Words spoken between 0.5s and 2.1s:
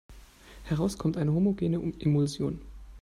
Heraus kommt eine homogene